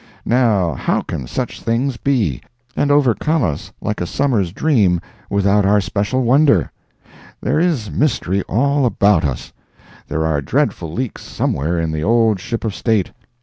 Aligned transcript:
Now, 0.25 0.73
how 0.73 1.01
can 1.01 1.27
such 1.27 1.61
things 1.61 1.97
be, 1.97 2.41
and 2.75 2.89
overcome 2.89 3.43
us 3.43 3.71
like 3.81 4.01
a 4.01 4.07
summer's 4.07 4.51
dream, 4.51 4.99
without 5.29 5.63
our 5.63 5.79
special 5.79 6.23
wonder? 6.23 6.71
There 7.39 7.59
is 7.59 7.91
mystery 7.91 8.41
all 8.49 8.87
about 8.87 9.23
us. 9.23 9.53
There 10.07 10.25
are 10.25 10.41
dreadful 10.41 10.91
leaks 10.91 11.21
somewhere 11.21 11.79
in 11.79 11.91
the 11.91 12.03
old 12.03 12.39
Ship 12.39 12.65
of 12.65 12.73
State. 12.73 13.11